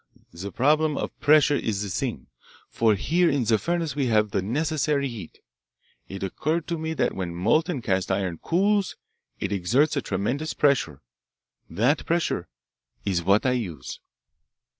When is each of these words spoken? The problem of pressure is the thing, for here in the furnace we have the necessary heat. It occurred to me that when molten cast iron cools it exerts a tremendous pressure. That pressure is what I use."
The 0.33 0.51
problem 0.51 0.97
of 0.97 1.15
pressure 1.19 1.53
is 1.55 1.83
the 1.83 1.89
thing, 1.89 2.25
for 2.71 2.95
here 2.95 3.29
in 3.29 3.43
the 3.43 3.59
furnace 3.59 3.95
we 3.95 4.07
have 4.07 4.31
the 4.31 4.41
necessary 4.41 5.07
heat. 5.07 5.37
It 6.07 6.23
occurred 6.23 6.65
to 6.69 6.79
me 6.79 6.95
that 6.95 7.13
when 7.13 7.35
molten 7.35 7.83
cast 7.83 8.11
iron 8.11 8.39
cools 8.39 8.95
it 9.39 9.51
exerts 9.51 9.95
a 9.95 10.01
tremendous 10.01 10.55
pressure. 10.55 11.03
That 11.69 12.03
pressure 12.07 12.47
is 13.05 13.21
what 13.23 13.45
I 13.45 13.51
use." 13.51 13.99